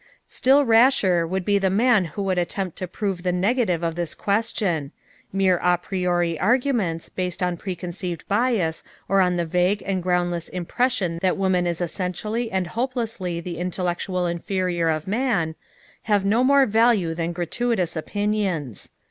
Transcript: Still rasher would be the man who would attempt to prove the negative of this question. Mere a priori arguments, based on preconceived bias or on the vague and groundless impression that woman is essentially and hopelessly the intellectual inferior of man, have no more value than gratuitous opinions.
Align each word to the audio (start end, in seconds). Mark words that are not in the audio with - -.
Still 0.27 0.65
rasher 0.65 1.27
would 1.27 1.45
be 1.45 1.59
the 1.59 1.69
man 1.69 2.05
who 2.05 2.23
would 2.23 2.39
attempt 2.39 2.75
to 2.79 2.87
prove 2.87 3.21
the 3.21 3.31
negative 3.31 3.83
of 3.83 3.93
this 3.93 4.15
question. 4.15 4.91
Mere 5.31 5.57
a 5.61 5.77
priori 5.77 6.39
arguments, 6.39 7.07
based 7.07 7.43
on 7.43 7.55
preconceived 7.55 8.27
bias 8.27 8.81
or 9.07 9.21
on 9.21 9.35
the 9.35 9.45
vague 9.45 9.83
and 9.85 10.01
groundless 10.01 10.49
impression 10.49 11.19
that 11.21 11.37
woman 11.37 11.67
is 11.67 11.81
essentially 11.81 12.51
and 12.51 12.65
hopelessly 12.73 13.39
the 13.41 13.59
intellectual 13.59 14.25
inferior 14.25 14.89
of 14.89 15.05
man, 15.05 15.53
have 16.09 16.25
no 16.25 16.43
more 16.43 16.65
value 16.65 17.13
than 17.13 17.31
gratuitous 17.31 17.95
opinions. 17.95 18.89